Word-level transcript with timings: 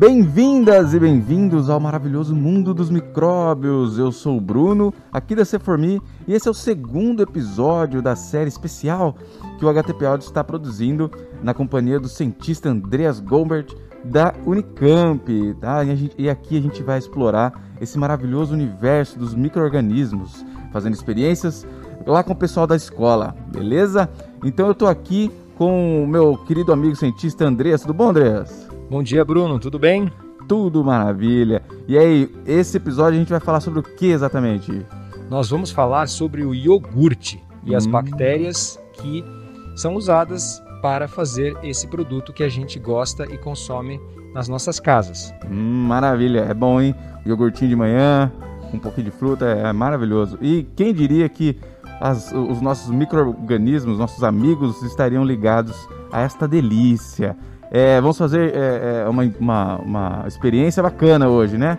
Bem-vindas 0.00 0.94
e 0.94 0.98
bem-vindos 0.98 1.68
ao 1.68 1.78
maravilhoso 1.78 2.34
mundo 2.34 2.72
dos 2.72 2.88
micróbios. 2.88 3.98
Eu 3.98 4.10
sou 4.10 4.38
o 4.38 4.40
Bruno, 4.40 4.94
aqui 5.12 5.34
da 5.34 5.44
Ceformi, 5.44 6.00
e 6.26 6.32
esse 6.32 6.48
é 6.48 6.50
o 6.50 6.54
segundo 6.54 7.22
episódio 7.22 8.00
da 8.00 8.16
série 8.16 8.48
especial 8.48 9.14
que 9.58 9.64
o 9.66 9.68
HTP 9.68 10.06
Audio 10.06 10.26
está 10.26 10.42
produzindo 10.42 11.10
na 11.42 11.52
companhia 11.52 12.00
do 12.00 12.08
cientista 12.08 12.70
Andreas 12.70 13.20
Gombert 13.20 13.76
da 14.02 14.32
Unicamp. 14.46 15.54
Tá? 15.60 15.84
E, 15.84 15.94
gente, 15.94 16.14
e 16.16 16.30
aqui 16.30 16.56
a 16.56 16.62
gente 16.62 16.82
vai 16.82 16.98
explorar 16.98 17.52
esse 17.78 17.98
maravilhoso 17.98 18.54
universo 18.54 19.18
dos 19.18 19.34
micro-organismos, 19.34 20.46
fazendo 20.72 20.94
experiências 20.94 21.66
lá 22.06 22.22
com 22.22 22.32
o 22.32 22.36
pessoal 22.36 22.66
da 22.66 22.74
escola, 22.74 23.36
beleza? 23.52 24.08
Então 24.42 24.64
eu 24.64 24.72
estou 24.72 24.88
aqui 24.88 25.30
com 25.58 26.02
o 26.02 26.06
meu 26.08 26.38
querido 26.38 26.72
amigo 26.72 26.96
cientista 26.96 27.44
Andreas. 27.44 27.82
Tudo 27.82 27.92
bom, 27.92 28.08
Andreas? 28.08 28.69
Bom 28.90 29.04
dia, 29.04 29.24
Bruno. 29.24 29.60
Tudo 29.60 29.78
bem? 29.78 30.10
Tudo 30.48 30.82
maravilha. 30.82 31.62
E 31.86 31.96
aí, 31.96 32.28
esse 32.44 32.76
episódio 32.76 33.14
a 33.14 33.18
gente 33.20 33.30
vai 33.30 33.38
falar 33.38 33.60
sobre 33.60 33.78
o 33.78 33.82
que 33.84 34.06
exatamente? 34.06 34.84
Nós 35.30 35.48
vamos 35.48 35.70
falar 35.70 36.08
sobre 36.08 36.42
o 36.42 36.52
iogurte 36.52 37.40
e 37.62 37.72
hum. 37.72 37.76
as 37.76 37.86
bactérias 37.86 38.80
que 38.94 39.24
são 39.76 39.94
usadas 39.94 40.60
para 40.82 41.06
fazer 41.06 41.56
esse 41.62 41.86
produto 41.86 42.32
que 42.32 42.42
a 42.42 42.48
gente 42.48 42.80
gosta 42.80 43.32
e 43.32 43.38
consome 43.38 44.00
nas 44.34 44.48
nossas 44.48 44.80
casas. 44.80 45.32
Hum, 45.48 45.86
maravilha, 45.86 46.40
é 46.40 46.52
bom, 46.52 46.80
hein? 46.80 46.92
Iogurtinho 47.24 47.70
de 47.70 47.76
manhã, 47.76 48.32
um 48.74 48.78
pouquinho 48.80 49.04
de 49.04 49.12
fruta, 49.12 49.44
é 49.44 49.72
maravilhoso. 49.72 50.36
E 50.42 50.66
quem 50.74 50.92
diria 50.92 51.28
que 51.28 51.56
as, 52.00 52.32
os 52.32 52.60
nossos 52.60 52.90
micro-organismos, 52.90 54.00
nossos 54.00 54.24
amigos, 54.24 54.82
estariam 54.82 55.22
ligados 55.24 55.76
a 56.10 56.22
esta 56.22 56.48
delícia. 56.48 57.36
É, 57.70 58.00
vamos 58.00 58.18
fazer 58.18 58.52
é, 58.54 59.04
é, 59.04 59.08
uma, 59.08 59.32
uma, 59.38 59.76
uma 59.76 60.24
experiência 60.26 60.82
bacana 60.82 61.28
hoje, 61.28 61.56
né? 61.56 61.78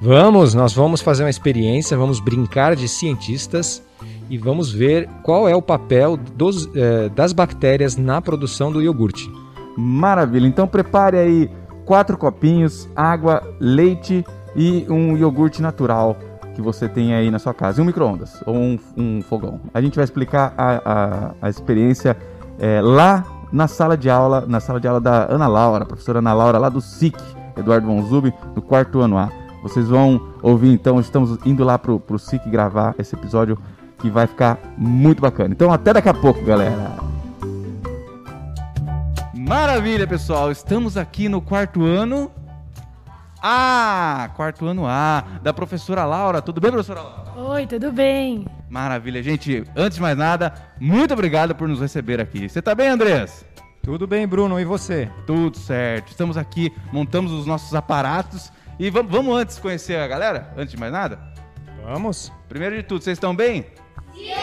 Vamos, 0.00 0.54
nós 0.54 0.72
vamos 0.72 1.00
fazer 1.00 1.24
uma 1.24 1.30
experiência, 1.30 1.96
vamos 1.96 2.20
brincar 2.20 2.76
de 2.76 2.88
cientistas 2.88 3.82
e 4.30 4.38
vamos 4.38 4.72
ver 4.72 5.08
qual 5.22 5.48
é 5.48 5.54
o 5.54 5.60
papel 5.60 6.16
dos, 6.16 6.68
é, 6.74 7.08
das 7.08 7.32
bactérias 7.32 7.96
na 7.96 8.22
produção 8.22 8.70
do 8.70 8.80
iogurte. 8.80 9.30
Maravilha, 9.76 10.46
então 10.46 10.66
prepare 10.66 11.18
aí 11.18 11.50
quatro 11.84 12.16
copinhos, 12.16 12.88
água, 12.94 13.42
leite 13.60 14.24
e 14.54 14.86
um 14.88 15.16
iogurte 15.16 15.60
natural 15.60 16.16
que 16.54 16.62
você 16.62 16.88
tem 16.88 17.14
aí 17.14 17.30
na 17.30 17.38
sua 17.38 17.54
casa, 17.54 17.80
e 17.80 17.82
um 17.82 17.86
micro-ondas 17.86 18.42
ou 18.44 18.54
um, 18.54 18.78
um, 18.96 19.22
fogão. 19.22 19.60
A 19.72 19.80
gente 19.80 19.94
vai 19.94 20.04
explicar 20.04 20.52
a, 20.56 20.80
a, 20.84 21.34
a 21.42 21.48
experiência 21.48 22.16
é, 22.58 22.80
lá 22.80 23.24
na 23.52 23.66
sala 23.68 23.96
de 23.96 24.10
aula, 24.10 24.44
na 24.46 24.60
sala 24.60 24.80
de 24.80 24.86
aula 24.86 25.00
da 25.00 25.26
Ana 25.32 25.46
Laura, 25.46 25.84
professora 25.84 26.18
Ana 26.18 26.32
Laura, 26.32 26.58
lá 26.58 26.68
do 26.68 26.80
SIC, 26.80 27.16
Eduardo 27.56 27.86
Von 27.86 28.02
Zub, 28.06 28.32
do 28.54 28.62
quarto 28.62 29.00
ano 29.00 29.18
A. 29.18 29.30
Vocês 29.62 29.88
vão 29.88 30.20
ouvir 30.42 30.72
então, 30.72 31.00
estamos 31.00 31.38
indo 31.44 31.64
lá 31.64 31.78
pro, 31.78 31.98
pro 31.98 32.18
SIC 32.18 32.48
gravar 32.48 32.94
esse 32.98 33.14
episódio 33.14 33.58
que 33.98 34.08
vai 34.08 34.26
ficar 34.26 34.58
muito 34.76 35.20
bacana. 35.20 35.52
Então 35.52 35.72
até 35.72 35.92
daqui 35.92 36.08
a 36.08 36.14
pouco, 36.14 36.44
galera. 36.44 36.96
Maravilha, 39.34 40.06
pessoal. 40.06 40.52
Estamos 40.52 40.96
aqui 40.96 41.28
no 41.28 41.40
quarto 41.40 41.84
ano 41.84 42.30
ah, 43.40 44.30
quarto 44.34 44.66
ano 44.66 44.84
A, 44.86 45.24
da 45.42 45.52
professora 45.52 46.04
Laura. 46.04 46.42
Tudo 46.42 46.60
bem, 46.60 46.70
professora 46.72 47.02
Laura? 47.02 47.32
Oi, 47.36 47.66
tudo 47.66 47.92
bem. 47.92 48.46
Maravilha, 48.68 49.22
gente. 49.22 49.64
Antes 49.76 49.96
de 49.96 50.02
mais 50.02 50.18
nada, 50.18 50.52
muito 50.80 51.14
obrigado 51.14 51.54
por 51.54 51.68
nos 51.68 51.80
receber 51.80 52.20
aqui. 52.20 52.48
Você 52.48 52.60
tá 52.60 52.74
bem, 52.74 52.88
Andrés? 52.88 53.44
Tudo 53.88 54.06
bem, 54.06 54.28
Bruno. 54.28 54.60
E 54.60 54.66
você? 54.66 55.10
Tudo 55.26 55.56
certo. 55.56 56.10
Estamos 56.10 56.36
aqui, 56.36 56.70
montamos 56.92 57.32
os 57.32 57.46
nossos 57.46 57.74
aparatos. 57.74 58.52
E 58.78 58.90
vamos, 58.90 59.10
vamos 59.10 59.34
antes 59.34 59.58
conhecer 59.58 59.98
a 59.98 60.06
galera? 60.06 60.52
Antes 60.58 60.72
de 60.72 60.76
mais 60.76 60.92
nada? 60.92 61.18
Vamos. 61.82 62.30
Primeiro 62.50 62.76
de 62.76 62.82
tudo, 62.82 63.02
vocês 63.02 63.16
estão 63.16 63.34
bem? 63.34 63.64
Sim! 64.12 64.34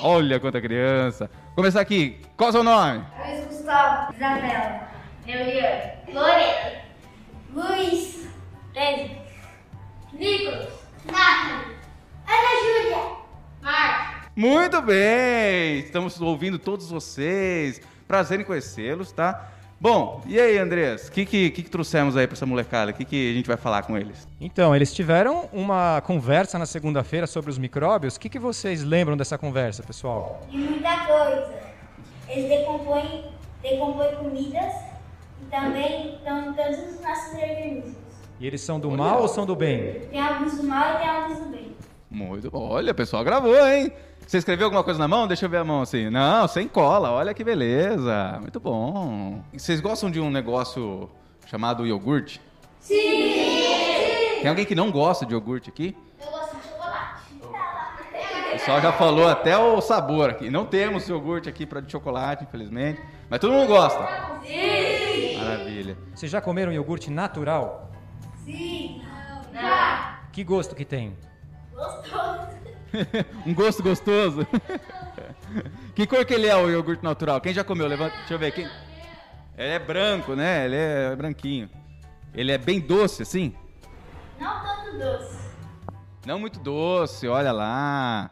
Olha 0.00 0.38
quanta 0.38 0.60
criança. 0.60 1.28
Começar 1.56 1.80
aqui. 1.80 2.20
Qual 2.36 2.46
é 2.46 2.50
o 2.50 2.52
seu 2.52 2.62
nome? 2.62 3.04
Luiz 3.18 3.46
Gustavo. 3.46 4.14
Isabela. 4.14 4.88
Eliane. 5.26 6.14
Lorena. 6.14 6.82
Luiz, 7.52 8.28
Pedro, 8.72 9.16
Nicolas, 10.12 10.68
Nathalie, 11.04 11.76
Ana 12.28 12.52
Júlia, 12.62 13.16
Marcos. 13.60 14.30
Muito 14.36 14.82
bem! 14.82 15.80
Estamos 15.80 16.20
ouvindo 16.20 16.60
todos 16.60 16.88
vocês. 16.88 17.80
Prazer 18.06 18.40
em 18.40 18.44
conhecê-los, 18.44 19.12
tá? 19.12 19.50
Bom, 19.80 20.22
e 20.26 20.40
aí, 20.40 20.56
Andrés? 20.56 21.08
O 21.08 21.12
que, 21.12 21.26
que, 21.26 21.50
que, 21.50 21.62
trouxemos 21.64 22.16
aí 22.16 22.26
para 22.26 22.34
essa 22.34 22.46
molecada? 22.46 22.90
O 22.90 22.94
que, 22.94 23.04
que 23.04 23.32
a 23.32 23.34
gente 23.34 23.46
vai 23.46 23.56
falar 23.56 23.82
com 23.82 23.98
eles? 23.98 24.26
Então, 24.40 24.74
eles 24.74 24.94
tiveram 24.94 25.48
uma 25.52 26.00
conversa 26.00 26.58
na 26.58 26.64
segunda-feira 26.64 27.26
sobre 27.26 27.50
os 27.50 27.58
micróbios. 27.58 28.16
O 28.16 28.20
que, 28.20 28.28
que 28.28 28.38
vocês 28.38 28.82
lembram 28.82 29.16
dessa 29.16 29.36
conversa, 29.36 29.82
pessoal? 29.82 30.40
De 30.48 30.56
muita 30.56 31.06
coisa. 31.06 31.54
Eles 32.28 32.48
decompõem, 32.48 33.30
decompõem 33.62 34.14
comidas 34.16 34.72
também 35.54 36.16
estão 36.16 36.50
em 36.50 36.52
todos 36.52 36.78
os 36.78 37.00
nossos 37.00 37.32
organismos. 37.34 37.94
E 38.40 38.46
eles 38.46 38.60
são 38.60 38.80
do 38.80 38.88
Olha. 38.88 38.96
mal 38.96 39.22
ou 39.22 39.28
são 39.28 39.46
do 39.46 39.54
bem? 39.54 40.00
Tem 40.10 40.20
alguns 40.20 40.56
do 40.56 40.64
mal 40.64 40.94
e 40.94 40.98
tem 40.98 41.08
alguns 41.08 41.38
do 41.38 41.44
bem. 41.46 41.76
Muito 42.10 42.50
bom. 42.50 42.68
Olha, 42.68 42.92
o 42.92 42.94
pessoal 42.94 43.22
gravou, 43.24 43.56
hein? 43.66 43.92
Você 44.26 44.38
escreveu 44.38 44.66
alguma 44.66 44.82
coisa 44.82 44.98
na 44.98 45.06
mão? 45.06 45.26
Deixa 45.26 45.44
eu 45.44 45.50
ver 45.50 45.58
a 45.58 45.64
mão 45.64 45.82
assim. 45.82 46.08
Não, 46.10 46.48
sem 46.48 46.66
cola. 46.66 47.10
Olha 47.10 47.34
que 47.34 47.44
beleza. 47.44 48.38
Muito 48.40 48.58
bom. 48.58 49.42
Vocês 49.52 49.80
gostam 49.80 50.10
de 50.10 50.18
um 50.20 50.30
negócio 50.30 51.10
chamado 51.46 51.86
iogurte? 51.86 52.40
Sim! 52.80 54.40
Tem 54.40 54.48
alguém 54.48 54.64
que 54.64 54.74
não 54.74 54.90
gosta 54.90 55.24
de 55.24 55.32
iogurte 55.32 55.70
aqui? 55.70 55.96
Eu 56.20 56.30
gosto 56.30 56.56
de 56.56 56.62
chocolate. 56.68 57.22
O 58.48 58.52
pessoal 58.52 58.80
já 58.80 58.92
falou 58.92 59.28
até 59.28 59.56
o 59.58 59.80
sabor 59.80 60.30
aqui. 60.30 60.50
Não 60.50 60.64
temos 60.64 61.08
iogurte 61.08 61.48
aqui 61.48 61.66
para 61.66 61.80
de 61.80 61.92
chocolate, 61.92 62.44
infelizmente. 62.44 63.00
Mas 63.28 63.40
todo 63.40 63.52
mundo 63.52 63.68
gosta. 63.68 64.00
Sim! 64.42 65.38
Maravilha. 65.38 65.96
Vocês 66.14 66.30
já 66.32 66.40
comeram 66.40 66.72
iogurte 66.72 67.10
natural? 67.10 67.90
Sim! 68.44 69.02
Já! 69.52 70.20
Que 70.32 70.42
gosto 70.42 70.74
que 70.74 70.84
tem? 70.84 71.16
Gostoso. 71.72 72.53
um 73.46 73.54
gosto 73.54 73.82
gostoso? 73.82 74.46
que 75.94 76.06
cor 76.06 76.24
que 76.24 76.34
ele 76.34 76.46
é, 76.46 76.56
o 76.56 76.70
iogurte 76.70 77.02
natural? 77.02 77.40
Quem 77.40 77.52
já 77.52 77.64
comeu? 77.64 77.86
Levanta, 77.86 78.16
deixa 78.16 78.34
eu 78.34 78.38
ver. 78.38 78.52
Quem... 78.52 78.64
Ele 79.56 79.72
é 79.72 79.78
branco, 79.78 80.34
né? 80.34 80.64
Ele 80.64 80.76
é 80.76 81.16
branquinho. 81.16 81.70
Ele 82.34 82.52
é 82.52 82.58
bem 82.58 82.80
doce, 82.80 83.22
assim? 83.22 83.54
Não 84.40 84.60
tanto 84.62 84.98
doce. 84.98 85.38
Não 86.26 86.38
muito 86.38 86.58
doce, 86.58 87.28
olha 87.28 87.52
lá. 87.52 88.30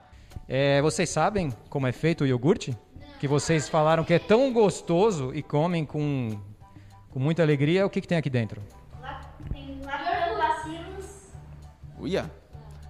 É, 0.48 0.82
vocês 0.82 1.08
sabem 1.10 1.52
como 1.68 1.86
é 1.86 1.92
feito 1.92 2.24
o 2.24 2.26
iogurte? 2.26 2.76
que 3.22 3.28
vocês 3.28 3.68
falaram 3.68 4.02
que 4.02 4.12
é 4.12 4.18
tão 4.18 4.52
gostoso 4.52 5.32
e 5.32 5.44
comem 5.44 5.86
com, 5.86 6.36
com 7.08 7.20
muita 7.20 7.40
alegria. 7.40 7.86
O 7.86 7.88
que, 7.88 8.00
que 8.00 8.08
tem 8.08 8.18
aqui 8.18 8.28
dentro? 8.28 8.60
Tem 9.52 9.80
lactobacilos. 9.80 11.28
Uia, 12.00 12.28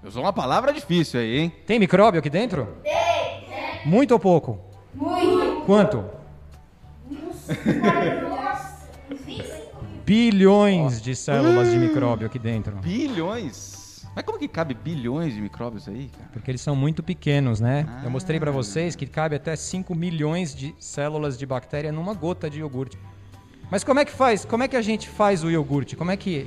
usou 0.04 0.22
uma 0.22 0.32
palavra 0.32 0.72
difícil 0.72 1.20
aí, 1.20 1.38
hein? 1.38 1.52
Tem 1.66 1.78
micróbio 1.78 2.18
aqui 2.18 2.30
dentro? 2.30 2.68
Tem. 2.82 3.82
Muito 3.84 4.12
ou 4.12 4.20
pouco? 4.20 4.58
Muito. 4.94 5.62
Quanto? 5.66 6.04
Bilhões 10.04 11.00
de 11.00 11.14
células 11.14 11.70
de 11.70 11.78
micróbio 11.78 12.26
aqui 12.26 12.38
dentro. 12.38 12.76
Bilhões? 12.76 14.04
Mas 14.14 14.24
como 14.24 14.38
que 14.38 14.46
cabe 14.46 14.74
bilhões 14.74 15.34
de 15.34 15.40
micróbios 15.40 15.88
aí, 15.88 16.10
cara? 16.12 16.28
Porque 16.32 16.50
eles 16.50 16.60
são 16.60 16.76
muito 16.76 17.02
pequenos, 17.02 17.60
né? 17.60 17.86
Ah. 17.88 18.02
Eu 18.04 18.10
mostrei 18.10 18.38
para 18.38 18.50
vocês 18.50 18.94
que 18.94 19.06
cabe 19.06 19.36
até 19.36 19.56
5 19.56 19.94
milhões 19.94 20.54
de 20.54 20.74
células 20.78 21.38
de 21.38 21.46
bactéria 21.46 21.90
numa 21.90 22.12
gota 22.12 22.50
de 22.50 22.58
iogurte. 22.60 22.98
Mas 23.70 23.82
como 23.82 24.00
é 24.00 24.04
que 24.04 24.12
faz? 24.12 24.44
Como 24.44 24.62
é 24.62 24.68
que 24.68 24.76
a 24.76 24.82
gente 24.82 25.08
faz 25.08 25.42
o 25.42 25.50
iogurte? 25.50 25.96
Como 25.96 26.10
é 26.10 26.16
que 26.16 26.46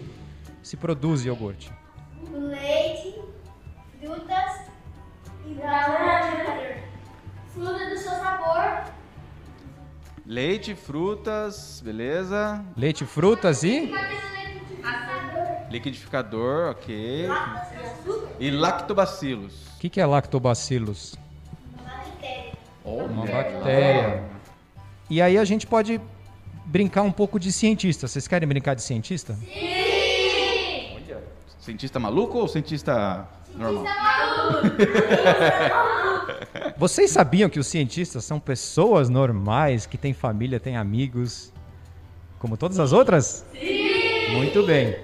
se 0.62 0.78
produz 0.78 1.26
iogurte? 1.26 1.72
Leite. 2.32 2.85
Fruta 7.54 7.90
do 7.90 7.98
seu 7.98 8.12
sabor. 8.12 8.84
Leite, 10.26 10.76
frutas, 10.76 11.82
beleza? 11.84 12.64
Leite, 12.76 13.06
frutas 13.06 13.64
e 13.64 13.92
Liquidificador, 15.70 16.72
ok. 16.72 17.28
E 18.40 18.52
lactobacilos. 18.52 19.68
O 19.76 19.80
que, 19.80 19.90
que 19.90 20.00
é 20.00 20.06
lactobacilos? 20.06 21.16
Uma 21.74 21.84
bactéria. 21.84 22.54
Oh, 22.84 23.04
Uma 23.06 23.26
bactéria. 23.26 24.24
E 25.10 25.22
aí 25.22 25.38
a 25.38 25.46
gente 25.46 25.68
pode 25.68 26.00
brincar 26.66 27.02
um 27.02 27.12
pouco 27.12 27.40
de 27.40 27.52
cientista. 27.52 28.08
Vocês 28.08 28.28
querem 28.28 28.48
brincar 28.48 28.74
de 28.76 28.84
cientista? 28.84 29.34
Sim! 29.36 29.86
Cientista 31.60 32.00
maluco 32.00 32.38
ou 32.38 32.48
cientista 32.48 33.28
normal? 33.56 33.84
Cientista 33.84 34.04
maluco! 34.04 34.15
Vocês 36.78 37.12
sabiam 37.12 37.50
que 37.50 37.60
os 37.60 37.68
cientistas 37.68 38.26
são 38.26 38.40
pessoas 38.40 39.10
normais, 39.10 39.86
que 39.86 39.98
têm 39.98 40.14
família, 40.14 40.60
têm 40.60 40.78
amigos, 40.78 41.54
como 42.40 42.58
todas 42.58 42.80
as 42.80 42.92
outras? 42.92 43.46
Sim! 43.54 44.34
Muito 44.34 44.66
bem. 44.66 44.98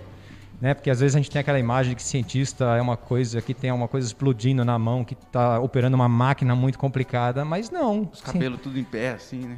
Né? 0.59 0.73
Porque 0.73 0.89
às 0.89 0.99
vezes 0.99 1.15
a 1.15 1.19
gente 1.19 1.31
tem 1.31 1.39
aquela 1.39 1.57
imagem 1.57 1.91
de 1.91 1.95
que 1.95 2.03
cientista 2.03 2.75
é 2.75 2.81
uma 2.81 2.95
coisa 2.95 3.41
que 3.41 3.53
tem 3.53 3.71
uma 3.71 3.87
coisa 3.87 4.05
explodindo 4.05 4.63
na 4.63 4.77
mão, 4.77 5.03
que 5.03 5.15
está 5.15 5.59
operando 5.59 5.95
uma 5.95 6.07
máquina 6.07 6.55
muito 6.55 6.77
complicada, 6.77 7.43
mas 7.43 7.71
não. 7.71 8.09
Os 8.13 8.21
cabelos 8.21 8.61
tudo 8.61 8.77
em 8.77 8.83
pé, 8.83 9.13
assim, 9.13 9.39
né? 9.39 9.57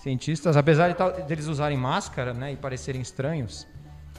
Cientistas, 0.00 0.56
apesar 0.56 0.90
de, 0.90 0.94
tal, 0.94 1.12
de 1.12 1.32
eles 1.32 1.46
usarem 1.46 1.78
máscara 1.78 2.34
né, 2.34 2.52
e 2.52 2.56
parecerem 2.56 3.00
estranhos, 3.00 3.66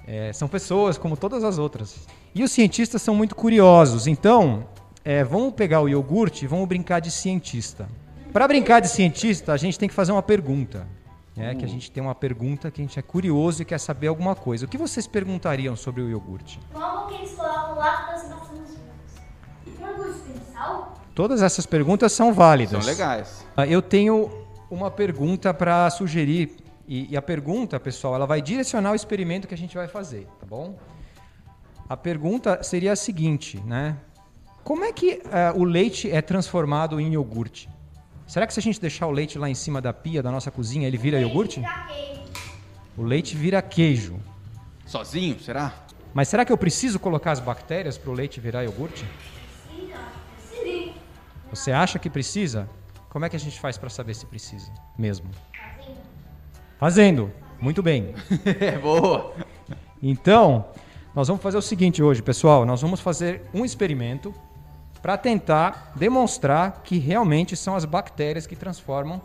é, 0.07 0.33
são 0.33 0.47
pessoas 0.47 0.97
como 0.97 1.15
todas 1.15 1.43
as 1.43 1.57
outras. 1.57 2.07
E 2.33 2.43
os 2.43 2.51
cientistas 2.51 3.01
são 3.01 3.15
muito 3.15 3.35
curiosos. 3.35 4.07
Então, 4.07 4.67
é, 5.05 5.23
vamos 5.23 5.53
pegar 5.53 5.81
o 5.81 5.87
iogurte 5.87 6.45
e 6.45 6.47
vamos 6.47 6.67
brincar 6.67 6.99
de 6.99 7.11
cientista. 7.11 7.87
Para 8.33 8.47
brincar 8.47 8.79
de 8.79 8.89
cientista, 8.89 9.53
a 9.53 9.57
gente 9.57 9.77
tem 9.77 9.87
que 9.87 9.93
fazer 9.93 10.11
uma 10.11 10.23
pergunta. 10.23 10.87
É 11.37 11.53
que 11.53 11.63
a 11.65 11.67
gente 11.67 11.91
tem 11.91 12.01
uma 12.01 12.15
pergunta 12.15 12.71
que 12.71 12.81
a 12.81 12.83
gente 12.83 12.97
é 12.97 13.01
curioso 13.01 13.61
e 13.61 13.65
quer 13.65 13.77
saber 13.77 14.07
alguma 14.07 14.35
coisa. 14.35 14.65
O 14.65 14.69
que 14.69 14.77
vocês 14.77 15.05
perguntariam 15.05 15.75
sobre 15.75 16.01
o 16.01 16.09
iogurte? 16.09 16.59
Como 16.71 17.07
que 17.07 17.15
eles 17.15 17.33
colocam 17.33 17.75
tem 20.25 20.41
sal? 20.53 20.93
Todas 21.13 21.41
essas 21.41 21.65
perguntas 21.65 22.11
são 22.13 22.33
válidas. 22.33 22.83
São 22.83 22.93
legais. 22.93 23.45
Ah, 23.55 23.67
Eu 23.67 23.81
tenho 23.81 24.31
uma 24.71 24.89
pergunta 24.89 25.53
para 25.53 25.89
sugerir. 25.89 26.55
E, 26.87 27.11
e 27.11 27.17
a 27.17 27.21
pergunta, 27.21 27.79
pessoal, 27.79 28.15
ela 28.15 28.25
vai 28.25 28.41
direcionar 28.41 28.91
o 28.91 28.95
experimento 28.95 29.47
que 29.47 29.53
a 29.53 29.57
gente 29.57 29.75
vai 29.75 29.87
fazer, 29.87 30.27
tá 30.39 30.45
bom? 30.45 30.77
A 31.89 31.97
pergunta 31.97 32.63
seria 32.63 32.93
a 32.93 32.95
seguinte, 32.95 33.61
né? 33.65 33.97
Como 34.65 34.83
é 34.83 34.91
que 34.91 35.21
ah, 35.31 35.53
o 35.55 35.63
leite 35.63 36.09
é 36.09 36.23
transformado 36.23 36.99
em 36.99 37.13
iogurte? 37.13 37.69
Será 38.25 38.47
que 38.47 38.53
se 38.53 38.59
a 38.59 38.63
gente 38.63 38.81
deixar 38.81 39.05
o 39.05 39.11
leite 39.11 39.37
lá 39.37 39.47
em 39.47 39.53
cima 39.53 39.79
da 39.79 39.93
pia 39.93 40.23
da 40.23 40.31
nossa 40.31 40.49
cozinha, 40.49 40.87
ele 40.87 40.97
vira 40.97 41.21
iogurte? 41.21 41.59
Fica 41.59 41.85
queijo. 41.85 42.21
O 42.97 43.03
leite 43.03 43.37
vira 43.37 43.61
queijo. 43.61 44.19
Sozinho, 44.83 45.39
será? 45.39 45.71
Mas 46.15 46.29
será 46.29 46.43
que 46.43 46.51
eu 46.51 46.57
preciso 46.57 46.99
colocar 46.99 47.31
as 47.31 47.39
bactérias 47.39 47.95
para 47.95 48.09
o 48.09 48.13
leite 48.15 48.39
virar 48.39 48.63
iogurte? 48.63 49.05
Sim. 50.49 50.95
Você 51.51 51.71
acha 51.71 51.99
que 51.99 52.09
precisa? 52.09 52.67
Como 53.07 53.23
é 53.23 53.29
que 53.29 53.35
a 53.35 53.39
gente 53.39 53.59
faz 53.59 53.77
para 53.77 53.91
saber 53.91 54.15
se 54.15 54.25
precisa 54.25 54.71
mesmo? 54.97 55.29
Fazendo. 56.79 57.31
Muito 57.61 57.83
bem. 57.83 58.15
é 58.59 58.79
boa. 58.79 59.31
Então, 60.01 60.65
nós 61.13 61.27
vamos 61.27 61.43
fazer 61.43 61.57
o 61.57 61.61
seguinte 61.61 62.01
hoje, 62.01 62.23
pessoal. 62.23 62.65
Nós 62.65 62.81
vamos 62.81 62.99
fazer 62.99 63.43
um 63.53 63.63
experimento 63.63 64.33
para 65.05 65.19
tentar 65.19 65.93
demonstrar 65.95 66.81
que 66.83 66.97
realmente 66.97 67.55
são 67.55 67.75
as 67.75 67.85
bactérias 67.85 68.47
que 68.47 68.55
transformam 68.55 69.21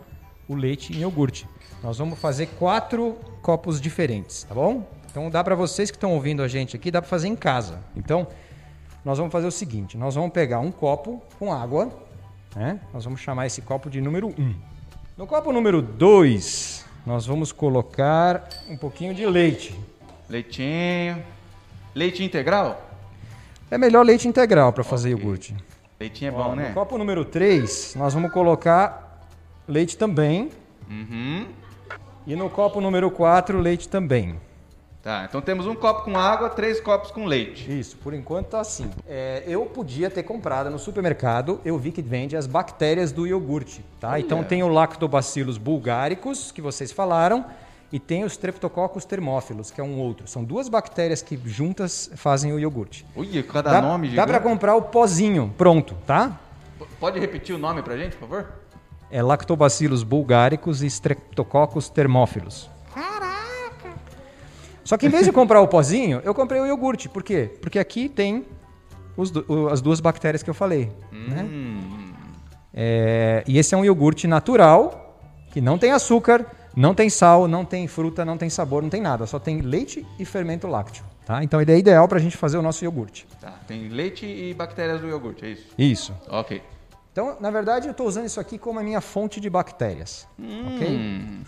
o 0.47 0.53
leite 0.53 0.93
em 0.93 0.97
iogurte. 0.97 1.49
Nós 1.81 1.97
vamos 1.97 2.19
fazer 2.19 2.49
quatro 2.59 3.17
copos 3.41 3.81
diferentes, 3.81 4.43
tá 4.43 4.53
bom? 4.53 4.87
Então 5.09 5.27
dá 5.27 5.43
para 5.43 5.55
vocês 5.55 5.89
que 5.89 5.97
estão 5.97 6.13
ouvindo 6.13 6.43
a 6.43 6.47
gente 6.47 6.75
aqui, 6.75 6.91
dá 6.91 7.01
para 7.01 7.09
fazer 7.09 7.29
em 7.29 7.35
casa. 7.35 7.79
Então, 7.97 8.27
nós 9.03 9.17
vamos 9.17 9.31
fazer 9.31 9.47
o 9.47 9.51
seguinte: 9.51 9.97
nós 9.97 10.13
vamos 10.13 10.31
pegar 10.31 10.59
um 10.59 10.71
copo 10.71 11.19
com 11.39 11.51
água, 11.51 11.89
né? 12.55 12.79
Nós 12.93 13.03
vamos 13.03 13.19
chamar 13.19 13.47
esse 13.47 13.63
copo 13.63 13.89
de 13.89 14.01
número 14.01 14.27
1. 14.27 14.31
Um. 14.39 14.55
No 15.17 15.25
copo 15.25 15.51
número 15.51 15.81
2, 15.81 16.85
nós 17.07 17.25
vamos 17.25 17.51
colocar 17.51 18.47
um 18.69 18.77
pouquinho 18.77 19.15
de 19.15 19.25
leite. 19.25 19.75
Leitinho. 20.29 21.23
Leite 21.95 22.23
integral? 22.23 22.87
É 23.71 23.79
melhor 23.79 24.05
leite 24.05 24.27
integral 24.27 24.71
para 24.71 24.83
fazer 24.83 25.09
iogurte. 25.09 25.55
Leitinho 26.01 26.31
é 26.31 26.33
Ó, 26.35 26.43
bom, 26.43 26.55
né? 26.55 26.69
No 26.69 26.73
copo 26.73 26.97
número 26.97 27.23
3, 27.23 27.93
nós 27.95 28.11
vamos 28.11 28.31
colocar 28.31 29.21
leite 29.67 29.95
também. 29.95 30.49
Uhum. 30.89 31.45
E 32.25 32.35
no 32.35 32.49
copo 32.49 32.81
número 32.81 33.11
4, 33.11 33.59
leite 33.59 33.87
também. 33.87 34.35
Tá, 35.03 35.25
então 35.29 35.41
temos 35.41 35.67
um 35.67 35.75
copo 35.75 36.03
com 36.03 36.17
água, 36.17 36.49
três 36.49 36.79
copos 36.79 37.11
com 37.11 37.25
leite. 37.25 37.71
Isso, 37.79 37.97
por 37.97 38.15
enquanto 38.15 38.47
tá 38.47 38.61
assim. 38.61 38.89
É, 39.07 39.43
eu 39.45 39.63
podia 39.67 40.09
ter 40.09 40.23
comprado 40.23 40.71
no 40.71 40.79
supermercado, 40.79 41.61
eu 41.63 41.77
vi 41.77 41.91
que 41.91 42.01
vende 42.01 42.35
as 42.35 42.47
bactérias 42.47 43.11
do 43.11 43.27
iogurte, 43.27 43.85
tá? 43.99 44.09
Olha. 44.11 44.21
Então 44.21 44.43
tem 44.43 44.63
o 44.63 44.67
Lactobacillus 44.67 45.59
bulgaricus, 45.59 46.51
que 46.51 46.61
vocês 46.61 46.91
falaram, 46.91 47.45
e 47.91 47.99
tem 47.99 48.23
os 48.23 48.31
Streptococcus 48.33 49.03
thermophilus, 49.05 49.69
que 49.71 49.81
é 49.81 49.83
um 49.83 49.99
outro. 49.99 50.27
São 50.27 50.43
duas 50.43 50.69
bactérias 50.69 51.21
que 51.21 51.39
juntas 51.45 52.09
fazem 52.15 52.53
o 52.53 52.59
iogurte. 52.59 53.05
Ui, 53.15 53.43
cada 53.43 53.71
Dá, 53.73 53.81
nome 53.81 54.07
dá 54.07 54.11
gigante. 54.11 54.27
para 54.29 54.39
comprar 54.39 54.75
o 54.75 54.81
pozinho, 54.83 55.53
pronto, 55.57 55.95
tá? 56.07 56.39
P- 56.79 56.85
Pode 56.99 57.19
repetir 57.19 57.53
o 57.53 57.57
nome 57.57 57.81
pra 57.83 57.97
gente, 57.97 58.15
por 58.15 58.27
favor? 58.29 58.47
É 59.09 59.21
Lactobacillus 59.21 60.03
bulgaricus 60.03 60.81
e 60.81 60.87
Streptococcus 60.87 61.89
thermophilus. 61.89 62.69
Caraca! 62.93 63.89
Só 64.85 64.95
que 64.97 65.05
em 65.05 65.09
vez 65.09 65.25
de 65.25 65.31
comprar 65.33 65.59
o 65.61 65.67
pozinho, 65.67 66.21
eu 66.23 66.33
comprei 66.33 66.61
o 66.61 66.65
iogurte. 66.65 67.09
Por 67.09 67.21
quê? 67.23 67.51
Porque 67.61 67.77
aqui 67.77 68.07
tem 68.07 68.45
os 69.17 69.29
du- 69.31 69.45
o- 69.49 69.67
as 69.67 69.81
duas 69.81 69.99
bactérias 69.99 70.41
que 70.41 70.49
eu 70.49 70.53
falei. 70.53 70.89
né? 71.11 71.43
Hum. 71.43 72.11
É, 72.73 73.43
e 73.45 73.57
esse 73.59 73.75
é 73.75 73.77
um 73.77 73.83
iogurte 73.83 74.27
natural, 74.27 75.19
que 75.51 75.59
não 75.59 75.77
tem 75.77 75.91
açúcar, 75.91 76.45
não 76.75 76.93
tem 76.93 77.09
sal, 77.09 77.47
não 77.47 77.65
tem 77.65 77.87
fruta, 77.87 78.23
não 78.23 78.37
tem 78.37 78.49
sabor, 78.49 78.81
não 78.81 78.89
tem 78.89 79.01
nada. 79.01 79.25
Só 79.25 79.39
tem 79.39 79.61
leite 79.61 80.05
e 80.17 80.25
fermento 80.25 80.67
lácteo. 80.67 81.03
Tá? 81.25 81.43
Então 81.43 81.61
ele 81.61 81.71
é 81.71 81.77
ideal 81.77 82.07
para 82.07 82.17
a 82.17 82.21
gente 82.21 82.37
fazer 82.37 82.57
o 82.57 82.61
nosso 82.61 82.83
iogurte. 82.83 83.27
Tá, 83.39 83.53
tem 83.67 83.89
leite 83.89 84.25
e 84.25 84.53
bactérias 84.53 85.01
do 85.01 85.07
iogurte, 85.07 85.45
é 85.45 85.49
isso? 85.49 85.67
Isso. 85.77 86.15
Ok. 86.29 86.61
Então, 87.11 87.37
na 87.41 87.51
verdade, 87.51 87.87
eu 87.87 87.91
estou 87.91 88.07
usando 88.07 88.25
isso 88.25 88.39
aqui 88.39 88.57
como 88.57 88.79
a 88.79 88.83
minha 88.83 89.01
fonte 89.01 89.39
de 89.39 89.49
bactérias. 89.49 90.27
Ok? 90.39 90.87
Hum. 90.87 91.43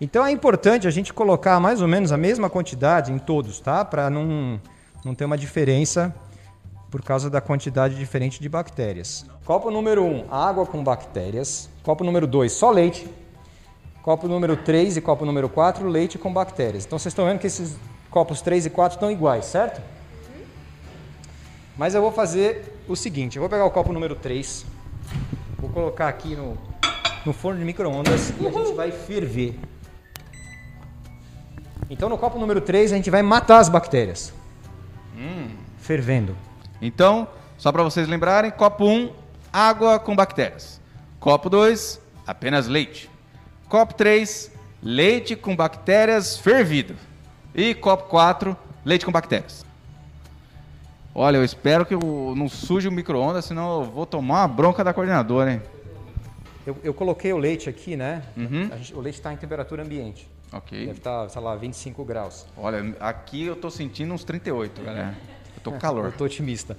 Então 0.00 0.26
é 0.26 0.30
importante 0.30 0.88
a 0.88 0.90
gente 0.90 1.12
colocar 1.12 1.58
mais 1.60 1.80
ou 1.80 1.88
menos 1.88 2.10
a 2.10 2.16
mesma 2.16 2.50
quantidade 2.50 3.12
em 3.12 3.18
todos, 3.18 3.60
tá? 3.60 3.84
Para 3.84 4.10
não, 4.10 4.60
não 5.04 5.14
ter 5.14 5.24
uma 5.24 5.38
diferença 5.38 6.14
por 6.90 7.00
causa 7.02 7.30
da 7.30 7.40
quantidade 7.40 7.94
diferente 7.94 8.40
de 8.40 8.48
bactérias. 8.48 9.24
Copo 9.44 9.70
número 9.70 10.04
1, 10.04 10.06
um, 10.06 10.34
água 10.34 10.66
com 10.66 10.82
bactérias. 10.82 11.70
Copo 11.82 12.04
número 12.04 12.26
2, 12.26 12.52
só 12.52 12.70
leite. 12.70 13.08
Copo 14.04 14.28
número 14.28 14.54
3 14.54 14.98
e 14.98 15.00
copo 15.00 15.24
número 15.24 15.48
4, 15.48 15.88
leite 15.88 16.18
com 16.18 16.30
bactérias. 16.30 16.84
Então 16.84 16.98
vocês 16.98 17.10
estão 17.10 17.24
vendo 17.24 17.38
que 17.38 17.46
esses 17.46 17.74
copos 18.10 18.42
3 18.42 18.66
e 18.66 18.70
4 18.70 18.96
estão 18.96 19.10
iguais, 19.10 19.46
certo? 19.46 19.80
Mas 21.74 21.94
eu 21.94 22.02
vou 22.02 22.12
fazer 22.12 22.82
o 22.86 22.94
seguinte, 22.94 23.36
eu 23.36 23.40
vou 23.40 23.48
pegar 23.48 23.64
o 23.64 23.70
copo 23.70 23.94
número 23.94 24.14
3, 24.14 24.66
vou 25.56 25.70
colocar 25.70 26.08
aqui 26.08 26.36
no, 26.36 26.58
no 27.24 27.32
forno 27.32 27.58
de 27.58 27.64
micro-ondas 27.64 28.34
e 28.38 28.46
a 28.46 28.50
gente 28.50 28.74
vai 28.74 28.92
ferver. 28.92 29.58
Então 31.88 32.10
no 32.10 32.18
copo 32.18 32.38
número 32.38 32.60
3 32.60 32.92
a 32.92 32.96
gente 32.96 33.08
vai 33.08 33.22
matar 33.22 33.56
as 33.56 33.70
bactérias. 33.70 34.34
Fervendo. 35.78 36.36
Então, 36.78 37.26
só 37.56 37.72
para 37.72 37.82
vocês 37.82 38.06
lembrarem, 38.06 38.50
copo 38.50 38.84
1, 38.84 39.10
água 39.50 39.98
com 39.98 40.14
bactérias. 40.14 40.78
Copo 41.18 41.48
2, 41.48 41.98
apenas 42.26 42.68
leite. 42.68 43.13
Copo 43.74 43.92
3, 43.94 44.52
leite 44.80 45.34
com 45.34 45.56
bactérias 45.56 46.38
fervido. 46.38 46.94
E 47.52 47.74
copo 47.74 48.04
4, 48.04 48.56
leite 48.84 49.04
com 49.04 49.10
bactérias. 49.10 49.66
Olha, 51.12 51.38
eu 51.38 51.44
espero 51.44 51.84
que 51.84 51.92
eu 51.92 52.34
não 52.36 52.48
suje 52.48 52.86
o 52.86 52.92
micro-ondas, 52.92 53.46
senão 53.46 53.80
eu 53.82 53.90
vou 53.90 54.06
tomar 54.06 54.42
uma 54.42 54.46
bronca 54.46 54.84
da 54.84 54.94
coordenadora, 54.94 55.54
hein? 55.54 55.62
Eu, 56.64 56.76
eu 56.84 56.94
coloquei 56.94 57.32
o 57.32 57.36
leite 57.36 57.68
aqui, 57.68 57.96
né? 57.96 58.22
Uhum. 58.36 58.70
Gente- 58.76 58.94
o 58.94 59.00
leite 59.00 59.16
está 59.16 59.32
em 59.32 59.36
temperatura 59.36 59.82
ambiente. 59.82 60.30
Ok. 60.52 60.78
Deve 60.86 60.98
estar, 60.98 61.28
sei 61.28 61.42
lá, 61.42 61.56
25 61.56 62.04
graus. 62.04 62.46
Olha, 62.56 62.94
aqui 63.00 63.44
eu 63.44 63.56
tô 63.56 63.72
sentindo 63.72 64.14
uns 64.14 64.22
38, 64.22 64.82
galera. 64.84 65.18
Eu 65.56 65.62
tô 65.64 65.72
com 65.72 65.80
calor. 65.80 66.04
Eu 66.06 66.12
tô 66.12 66.26
otimista. 66.26 66.76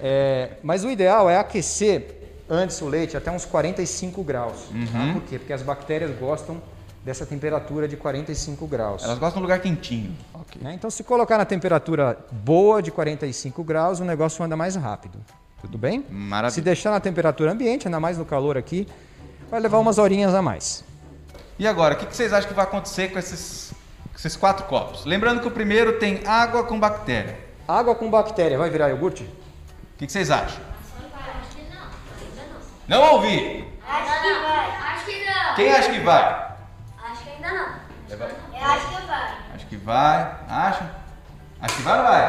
É, 0.00 0.52
mas 0.62 0.84
o 0.84 0.90
ideal 0.90 1.28
é 1.28 1.36
aquecer 1.36 2.14
antes 2.48 2.80
o 2.80 2.88
leite 2.88 3.16
até 3.16 3.30
uns 3.30 3.44
45 3.44 4.22
graus. 4.22 4.70
Uhum. 4.70 4.86
tá? 4.86 5.12
Por 5.12 5.22
quê? 5.22 5.38
Porque 5.38 5.52
as 5.52 5.62
bactérias 5.62 6.16
gostam 6.18 6.60
dessa 7.04 7.24
temperatura 7.24 7.88
de 7.88 7.96
45 7.96 8.66
graus. 8.66 9.02
Elas 9.02 9.18
gostam 9.18 9.34
de 9.34 9.38
um 9.38 9.42
lugar 9.42 9.60
quentinho. 9.60 10.14
Ok. 10.34 10.60
né? 10.62 10.74
Então, 10.74 10.90
se 10.90 11.02
colocar 11.04 11.38
na 11.38 11.44
temperatura 11.44 12.18
boa 12.30 12.82
de 12.82 12.90
45 12.90 13.62
graus, 13.64 14.00
o 14.00 14.04
negócio 14.04 14.44
anda 14.44 14.56
mais 14.56 14.76
rápido. 14.76 15.18
Tudo 15.60 15.78
bem? 15.78 16.04
Maravilha. 16.10 16.50
Se 16.50 16.60
deixar 16.60 16.90
na 16.90 17.00
temperatura 17.00 17.52
ambiente, 17.52 17.88
ainda 17.88 17.98
mais 17.98 18.18
no 18.18 18.24
calor 18.24 18.56
aqui, 18.56 18.86
vai 19.50 19.60
levar 19.60 19.78
umas 19.78 19.98
horinhas 19.98 20.34
a 20.34 20.42
mais. 20.42 20.84
E 21.58 21.66
agora, 21.66 21.94
o 21.94 21.96
que 21.96 22.06
que 22.06 22.16
vocês 22.16 22.32
acham 22.32 22.48
que 22.48 22.54
vai 22.54 22.64
acontecer 22.64 23.08
com 23.10 23.18
esses, 23.18 23.72
com 24.12 24.16
esses 24.16 24.36
quatro 24.36 24.66
copos? 24.66 25.04
Lembrando 25.04 25.40
que 25.40 25.48
o 25.48 25.50
primeiro 25.50 25.98
tem 25.98 26.20
água 26.24 26.62
com 26.62 26.78
bactéria. 26.78 27.36
Água 27.66 27.94
com 27.94 28.08
bactéria 28.08 28.56
vai 28.56 28.70
virar 28.70 28.88
iogurte? 28.90 29.24
O 29.24 29.98
que, 29.98 30.06
que 30.06 30.12
vocês 30.12 30.30
acham? 30.30 30.62
Não 32.88 33.14
ouvi! 33.14 33.64
Acho 33.86 34.22
que 34.22 34.32
vai. 34.40 34.70
Acho 34.94 35.04
que 35.04 35.24
não. 35.24 35.54
Quem 35.56 35.72
acha 35.72 35.92
que 35.92 36.00
vai? 36.00 36.22
Acho 37.10 37.22
que 37.22 37.30
ainda 37.30 37.48
não. 37.48 37.68
Eu 38.10 38.64
acho 38.66 38.88
que 38.88 39.06
vai. 39.06 39.34
Acho 39.54 39.66
que 39.66 39.76
vai. 39.76 40.36
Acha? 40.48 40.90
Acho 41.60 41.76
que 41.76 41.82
vai 41.82 41.92
ou 41.92 42.02
não 42.02 42.10
vai? 42.10 42.22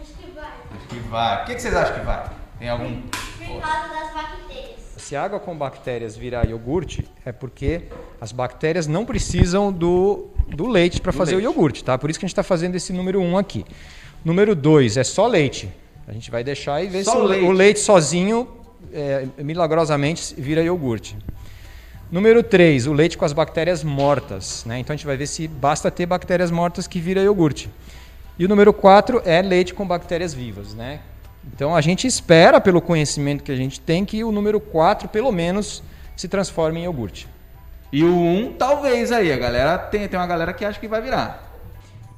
Acho 0.00 0.12
que 0.18 0.30
vai. 0.30 0.44
Acho 0.44 0.88
que 0.88 0.98
vai. 1.00 1.42
O 1.42 1.46
que, 1.46 1.54
que 1.54 1.60
vocês 1.62 1.74
acham 1.74 1.94
que 1.98 2.04
vai? 2.04 2.24
Tem 2.58 2.68
algum. 2.68 3.02
Por 3.02 3.60
causa 3.60 3.88
das 3.88 4.14
bactérias. 4.14 4.74
Se 4.96 5.14
água 5.16 5.38
com 5.38 5.54
bactérias 5.56 6.16
virar 6.16 6.46
iogurte, 6.46 7.06
é 7.26 7.30
porque 7.32 7.88
as 8.20 8.32
bactérias 8.32 8.86
não 8.86 9.04
precisam 9.04 9.70
do 9.70 10.30
do 10.48 10.66
leite 10.66 11.00
para 11.00 11.12
fazer 11.12 11.36
leite. 11.36 11.46
o 11.46 11.50
iogurte, 11.50 11.84
tá? 11.84 11.98
Por 11.98 12.08
isso 12.08 12.18
que 12.18 12.24
a 12.24 12.28
gente 12.28 12.32
está 12.32 12.42
fazendo 12.42 12.74
esse 12.74 12.90
número 12.92 13.20
1 13.20 13.36
aqui. 13.36 13.64
Número 14.24 14.54
2 14.54 14.96
é 14.96 15.04
só 15.04 15.26
leite. 15.26 15.70
A 16.08 16.12
gente 16.12 16.30
vai 16.30 16.42
deixar 16.42 16.82
e 16.82 16.86
ver 16.86 17.04
Só 17.04 17.12
se 17.12 17.18
leite. 17.18 17.44
o 17.46 17.50
leite 17.52 17.80
sozinho, 17.80 18.48
é, 18.92 19.26
milagrosamente, 19.38 20.34
vira 20.36 20.62
iogurte. 20.62 21.16
Número 22.10 22.42
3, 22.42 22.86
o 22.86 22.92
leite 22.92 23.18
com 23.18 23.24
as 23.24 23.32
bactérias 23.32 23.82
mortas. 23.82 24.64
Né? 24.64 24.78
Então 24.78 24.94
a 24.94 24.96
gente 24.96 25.06
vai 25.06 25.16
ver 25.16 25.26
se 25.26 25.48
basta 25.48 25.90
ter 25.90 26.06
bactérias 26.06 26.50
mortas 26.50 26.86
que 26.86 27.00
vira 27.00 27.20
iogurte. 27.20 27.70
E 28.38 28.44
o 28.44 28.48
número 28.48 28.72
4 28.72 29.22
é 29.24 29.42
leite 29.42 29.74
com 29.74 29.86
bactérias 29.86 30.34
vivas. 30.34 30.74
Né? 30.74 31.00
Então 31.52 31.74
a 31.74 31.80
gente 31.80 32.06
espera, 32.06 32.60
pelo 32.60 32.80
conhecimento 32.80 33.42
que 33.42 33.52
a 33.52 33.56
gente 33.56 33.80
tem, 33.80 34.04
que 34.04 34.22
o 34.22 34.30
número 34.30 34.60
4, 34.60 35.08
pelo 35.08 35.32
menos, 35.32 35.82
se 36.16 36.28
transforme 36.28 36.80
em 36.80 36.84
iogurte. 36.84 37.28
E 37.92 38.02
o 38.02 38.14
1, 38.14 38.54
talvez 38.58 39.12
aí. 39.12 39.32
A 39.32 39.36
galera 39.36 39.78
tem, 39.78 40.06
tem 40.08 40.18
uma 40.18 40.26
galera 40.26 40.52
que 40.52 40.64
acha 40.64 40.78
que 40.78 40.88
vai 40.88 41.00
virar. 41.00 41.52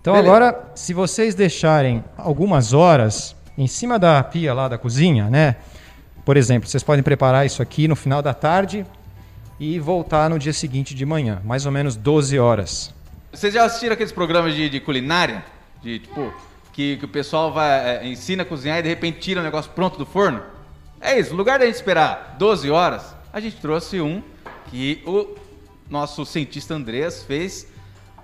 Então 0.00 0.14
Beleza. 0.14 0.30
agora, 0.30 0.70
se 0.74 0.94
vocês 0.94 1.34
deixarem 1.34 2.04
algumas 2.16 2.72
horas 2.72 3.34
em 3.58 3.66
cima 3.66 3.98
da 3.98 4.22
pia 4.22 4.54
lá 4.54 4.68
da 4.68 4.78
cozinha, 4.78 5.28
né? 5.28 5.56
Por 6.26 6.36
exemplo, 6.36 6.68
vocês 6.68 6.82
podem 6.82 7.04
preparar 7.04 7.46
isso 7.46 7.62
aqui 7.62 7.86
no 7.86 7.94
final 7.94 8.20
da 8.20 8.34
tarde 8.34 8.84
e 9.60 9.78
voltar 9.78 10.28
no 10.28 10.40
dia 10.40 10.52
seguinte 10.52 10.92
de 10.92 11.06
manhã, 11.06 11.40
mais 11.44 11.66
ou 11.66 11.70
menos 11.70 11.94
12 11.94 12.36
horas. 12.36 12.92
Vocês 13.32 13.54
já 13.54 13.64
assistiram 13.64 13.92
aqueles 13.92 14.10
programas 14.10 14.52
de, 14.52 14.68
de 14.68 14.80
culinária? 14.80 15.44
De 15.80 16.00
tipo, 16.00 16.34
que, 16.72 16.96
que 16.96 17.04
o 17.04 17.08
pessoal 17.08 17.52
vai, 17.52 17.98
é, 17.98 18.08
ensina 18.08 18.42
a 18.42 18.44
cozinhar 18.44 18.80
e 18.80 18.82
de 18.82 18.88
repente 18.88 19.20
tira 19.20 19.40
o 19.40 19.44
negócio 19.44 19.70
pronto 19.70 19.96
do 19.96 20.04
forno? 20.04 20.42
É 21.00 21.16
isso, 21.16 21.30
no 21.30 21.36
lugar 21.36 21.60
da 21.60 21.64
gente 21.64 21.76
esperar 21.76 22.34
12 22.36 22.72
horas, 22.72 23.14
a 23.32 23.38
gente 23.38 23.58
trouxe 23.58 24.00
um 24.00 24.20
que 24.68 25.04
o 25.06 25.36
nosso 25.88 26.26
cientista 26.26 26.74
Andreas 26.74 27.22
fez 27.22 27.68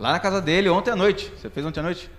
lá 0.00 0.10
na 0.10 0.18
casa 0.18 0.40
dele 0.40 0.68
ontem 0.68 0.90
à 0.90 0.96
noite. 0.96 1.32
Você 1.40 1.48
fez 1.48 1.64
ontem 1.64 1.78
à 1.78 1.84
noite? 1.84 2.10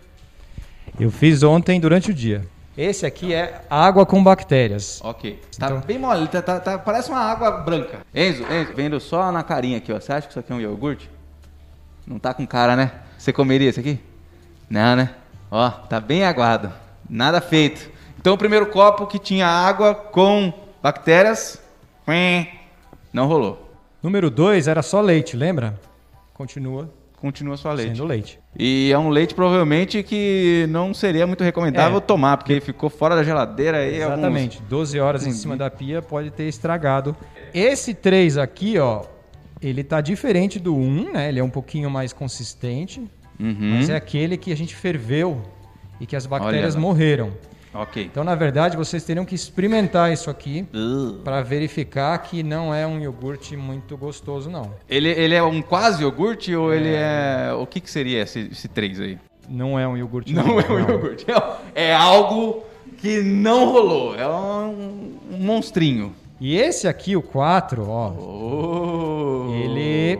Eu 0.97 1.11
fiz 1.11 1.43
ontem 1.43 1.77
durante 1.77 2.09
o 2.09 2.13
dia. 2.13 2.47
Esse 2.77 3.05
aqui 3.05 3.33
é 3.33 3.61
água 3.69 4.05
com 4.05 4.23
bactérias. 4.23 4.99
Ok. 5.03 5.39
Tá 5.59 5.67
Então- 5.67 5.81
bem 5.81 5.99
mole, 5.99 6.27
tá, 6.27 6.41
tá- 6.41 6.59
tá- 6.59 6.79
parece 6.79 7.09
uma 7.09 7.19
água 7.19 7.51
branca. 7.51 7.99
Enzo, 8.13 8.43
Enzo, 8.51 8.73
vendo 8.73 8.99
só 8.99 9.31
na 9.31 9.43
carinha 9.43 9.77
aqui, 9.77 9.91
ó. 9.93 9.99
Você 9.99 10.11
acha 10.11 10.25
que 10.27 10.31
isso 10.31 10.39
aqui 10.39 10.51
é 10.51 10.55
um 10.55 10.61
iogurte? 10.61 11.09
Não 12.07 12.17
tá 12.17 12.33
com 12.33 12.45
cara, 12.47 12.75
né? 12.75 12.91
Você 13.17 13.31
comeria 13.31 13.69
isso 13.69 13.79
aqui? 13.79 13.99
Não, 14.69 14.95
né? 14.95 15.13
Ó, 15.51 15.69
tá 15.69 15.99
bem 15.99 16.25
aguado. 16.25 16.73
Nada 17.07 17.39
feito. 17.39 17.91
Então 18.19 18.33
o 18.33 18.37
primeiro 18.37 18.65
copo 18.67 19.05
que 19.05 19.19
tinha 19.19 19.45
água 19.47 19.93
com 19.93 20.51
bactérias, 20.81 21.61
quen, 22.05 22.49
não 23.13 23.27
rolou. 23.27 23.71
Número 24.01 24.29
2 24.31 24.67
era 24.67 24.81
só 24.81 24.99
leite, 24.99 25.37
lembra? 25.37 25.79
Continua 26.33 26.89
Continua 27.23 27.55
só 27.55 27.71
leite. 27.71 27.95
sendo 27.95 28.03
leite. 28.05 28.37
E 28.59 28.91
é 28.91 28.99
um 28.99 29.07
leite 29.07 29.33
provavelmente 29.33 30.03
que 30.03 30.65
não 30.69 30.93
seria 30.93 31.25
muito 31.25 31.41
recomendável 31.41 31.99
É. 31.99 32.01
tomar, 32.01 32.35
porque 32.35 32.51
ele 32.51 32.59
ficou 32.59 32.89
fora 32.89 33.15
da 33.15 33.23
geladeira 33.23 33.77
aí. 33.77 34.03
alguns- 34.03 34.17
Exatamente. 34.19 34.61
12 34.63 34.99
horas 34.99 35.25
em 35.25 35.31
cima 35.31 35.55
da 35.55 35.69
pia 35.71 36.01
pode 36.01 36.31
ter 36.31 36.49
estragado. 36.49 37.15
Esse 37.53 37.93
3 37.93 38.37
aqui, 38.37 38.77
ó, 38.77 39.03
ele 39.61 39.85
tá 39.85 40.01
diferente 40.01 40.59
do 40.59 40.75
1, 40.75 41.13
né? 41.13 41.29
Ele 41.29 41.39
é 41.39 41.43
um 41.43 41.49
pouquinho 41.49 41.89
mais 41.89 42.11
consistente, 42.11 42.99
Uhum. 43.39 43.55
mas 43.77 43.89
é 43.89 43.95
aquele 43.95 44.35
que 44.35 44.51
a 44.51 44.57
gente 44.57 44.75
ferveu 44.75 45.41
e 46.01 46.05
que 46.05 46.17
as 46.17 46.25
bactérias 46.25 46.75
lá. 46.75 46.81
morreram. 46.81 47.31
Ok. 47.73 48.03
Então, 48.03 48.23
na 48.23 48.35
verdade, 48.35 48.77
vocês 48.77 49.03
teriam 49.03 49.25
que 49.25 49.33
experimentar 49.33 50.11
isso 50.13 50.29
aqui 50.29 50.67
Uh. 50.73 51.13
para 51.23 51.41
verificar 51.41 52.15
que 52.19 52.43
não 52.43 52.73
é 52.73 52.85
um 52.85 52.99
iogurte 52.99 53.57
muito 53.57 53.97
gostoso, 53.97 54.49
não. 54.49 54.71
Ele, 54.87 55.09
ele 55.09 55.33
é 55.33 55.41
um 55.41 55.61
quase 55.61 56.03
iogurte 56.03 56.55
ou 56.55 56.71
ele 56.73 56.93
é. 56.93 57.51
O 57.57 57.65
que, 57.65 57.79
que 57.79 57.89
seria 57.89 58.21
esse, 58.21 58.49
esse 58.51 58.67
3 58.67 58.99
aí? 58.99 59.17
Não 59.49 59.77
é 59.79 59.87
um 59.87 59.97
iogurte. 59.97 60.33
Não 60.33 60.59
é 60.59 60.69
um 60.71 60.79
iogurte. 60.79 61.25
É, 61.73 61.89
é 61.89 61.93
algo 61.95 62.63
que 62.99 63.21
não 63.23 63.71
rolou. 63.71 64.15
É 64.15 64.27
um, 64.27 65.17
um 65.31 65.37
monstrinho. 65.39 66.13
E 66.39 66.55
esse 66.57 66.87
aqui, 66.87 67.15
o 67.15 67.21
4, 67.21 67.89
ó, 67.89 68.11
Oh. 68.11 69.53
Ele- 69.53 70.19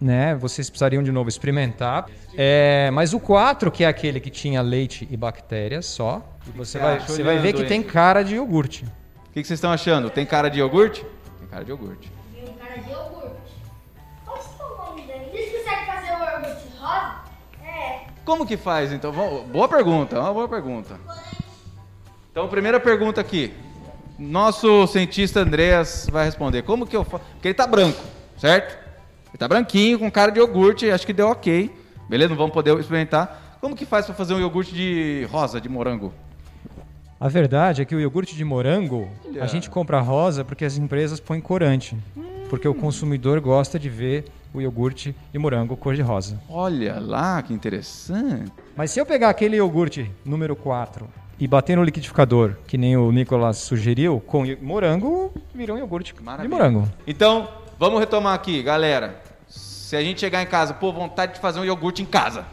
né? 0.00 0.34
Vocês 0.34 0.68
precisariam 0.68 1.02
de 1.02 1.10
novo 1.12 1.28
experimentar. 1.28 2.06
É, 2.36 2.90
mas 2.92 3.14
o 3.14 3.20
4, 3.20 3.70
que 3.70 3.84
é 3.84 3.86
aquele 3.86 4.20
que 4.20 4.28
tinha 4.30 4.60
leite 4.60 5.06
e 5.10 5.16
bactérias 5.16 5.86
só, 5.86 6.22
e 6.46 6.50
você, 6.56 6.78
vai, 6.78 7.00
você 7.00 7.22
vai 7.22 7.38
ver 7.38 7.52
que 7.52 7.64
tem 7.64 7.82
cara 7.82 8.22
de 8.22 8.34
iogurte. 8.34 8.84
O 8.84 9.32
que, 9.32 9.40
que 9.40 9.46
vocês 9.46 9.58
estão 9.58 9.72
achando? 9.72 10.10
Tem 10.10 10.24
cara 10.26 10.48
de 10.48 10.58
iogurte? 10.58 11.04
Tem 11.38 11.48
cara 11.48 11.64
de 11.64 11.70
iogurte. 11.70 12.12
Cara 12.58 12.80
de 12.80 12.90
iogurte. 12.90 13.52
Qual 14.24 14.38
que 14.38 14.62
é 14.62 14.64
o 14.64 14.76
nome 14.86 15.02
dele? 15.06 15.30
Vocês 15.32 15.64
conseguem 15.64 15.86
fazer 15.86 16.12
o 16.12 16.18
iogurte 16.18 16.68
rosa? 16.78 17.14
É, 17.64 18.00
Como 18.24 18.46
que 18.46 18.56
faz 18.56 18.92
então? 18.92 19.12
Boa 19.12 19.68
pergunta, 19.68 20.20
uma 20.20 20.32
boa 20.32 20.48
pergunta. 20.48 20.98
Então, 22.30 22.48
primeira 22.48 22.78
pergunta 22.78 23.20
aqui. 23.20 23.52
Nosso 24.18 24.86
cientista 24.86 25.40
Andreas 25.40 26.06
vai 26.10 26.24
responder. 26.24 26.62
Como 26.62 26.86
que 26.86 26.96
eu 26.96 27.04
faço? 27.04 27.24
Porque 27.32 27.48
ele 27.48 27.54
tá 27.54 27.66
branco, 27.66 28.00
certo? 28.38 28.76
Ele 29.28 29.38
tá 29.38 29.48
branquinho, 29.48 29.98
com 29.98 30.08
cara 30.10 30.30
de 30.30 30.38
iogurte, 30.38 30.88
acho 30.90 31.04
que 31.06 31.12
deu 31.12 31.28
ok. 31.28 31.74
Beleza? 32.08 32.28
Não 32.30 32.36
vamos 32.36 32.52
poder 32.52 32.78
experimentar. 32.78 33.58
Como 33.60 33.74
que 33.74 33.84
faz 33.84 34.06
para 34.06 34.14
fazer 34.14 34.34
um 34.34 34.40
iogurte 34.40 34.72
de 34.74 35.26
rosa, 35.30 35.60
de 35.60 35.68
morango? 35.68 36.12
A 37.24 37.28
verdade 37.28 37.80
é 37.80 37.86
que 37.86 37.94
o 37.94 38.00
iogurte 38.00 38.36
de 38.36 38.44
morango, 38.44 39.08
a 39.40 39.46
gente 39.46 39.70
compra 39.70 39.98
rosa 39.98 40.44
porque 40.44 40.62
as 40.62 40.76
empresas 40.76 41.18
põem 41.18 41.40
corante. 41.40 41.96
Porque 42.50 42.68
o 42.68 42.74
consumidor 42.74 43.40
gosta 43.40 43.78
de 43.78 43.88
ver 43.88 44.26
o 44.52 44.60
iogurte 44.60 45.16
de 45.32 45.38
morango 45.38 45.74
cor 45.74 45.94
de 45.94 46.02
rosa. 46.02 46.38
Olha 46.50 47.00
lá, 47.00 47.42
que 47.42 47.54
interessante. 47.54 48.52
Mas 48.76 48.90
se 48.90 49.00
eu 49.00 49.06
pegar 49.06 49.30
aquele 49.30 49.56
iogurte 49.56 50.12
número 50.22 50.54
4 50.54 51.08
e 51.40 51.48
bater 51.48 51.78
no 51.78 51.82
liquidificador, 51.82 52.56
que 52.66 52.76
nem 52.76 52.94
o 52.94 53.10
Nicolas 53.10 53.56
sugeriu, 53.56 54.20
com 54.20 54.44
morango, 54.60 55.32
virou 55.54 55.78
um 55.78 55.80
iogurte 55.80 56.14
Maravilha. 56.20 56.46
de 56.46 56.54
morango. 56.54 56.86
Então, 57.06 57.48
vamos 57.78 58.00
retomar 58.00 58.34
aqui, 58.34 58.62
galera. 58.62 59.18
Se 59.48 59.96
a 59.96 60.02
gente 60.02 60.20
chegar 60.20 60.42
em 60.42 60.46
casa, 60.46 60.74
pô, 60.74 60.92
vontade 60.92 61.32
de 61.32 61.40
fazer 61.40 61.58
um 61.58 61.64
iogurte 61.64 62.02
em 62.02 62.06
casa. 62.06 62.44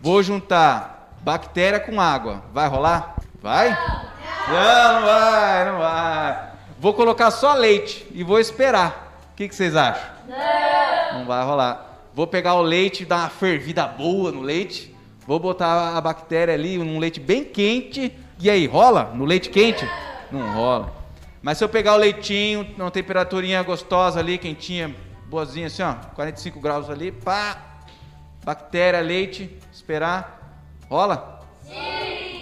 Vou 0.00 0.22
juntar 0.22 1.14
bactéria 1.20 1.78
com 1.78 2.00
água. 2.00 2.42
Vai 2.54 2.66
rolar? 2.66 3.16
Vai? 3.42 3.70
Não, 4.48 4.94
não 4.94 5.06
vai, 5.06 5.64
não 5.64 5.78
vai. 5.78 6.50
Vou 6.78 6.94
colocar 6.94 7.30
só 7.30 7.54
leite 7.54 8.06
e 8.12 8.22
vou 8.22 8.38
esperar. 8.38 9.14
O 9.32 9.36
que, 9.36 9.48
que 9.48 9.54
vocês 9.54 9.74
acham? 9.74 10.10
Não. 10.28 11.18
Não 11.20 11.26
vai 11.26 11.44
rolar. 11.44 11.86
Vou 12.14 12.26
pegar 12.26 12.54
o 12.54 12.62
leite, 12.62 13.04
dar 13.04 13.20
uma 13.20 13.28
fervida 13.30 13.86
boa 13.86 14.30
no 14.30 14.42
leite. 14.42 14.94
Vou 15.26 15.38
botar 15.38 15.96
a 15.96 16.00
bactéria 16.00 16.54
ali 16.54 16.76
num 16.76 16.98
leite 16.98 17.20
bem 17.20 17.44
quente. 17.44 18.12
E 18.38 18.50
aí, 18.50 18.66
rola? 18.66 19.12
No 19.14 19.24
leite 19.24 19.48
quente? 19.48 19.88
Não 20.30 20.52
rola. 20.52 20.92
Mas 21.42 21.56
se 21.56 21.64
eu 21.64 21.68
pegar 21.68 21.94
o 21.94 21.98
leitinho, 21.98 22.66
numa 22.76 22.90
temperaturinha 22.90 23.62
gostosa 23.62 24.20
ali, 24.20 24.36
quentinha, 24.36 24.94
boazinha 25.26 25.68
assim, 25.68 25.82
ó, 25.82 25.94
45 26.14 26.60
graus 26.60 26.90
ali, 26.90 27.10
pá, 27.10 27.56
bactéria, 28.44 29.00
leite, 29.00 29.58
esperar, 29.72 30.66
rola? 30.88 31.39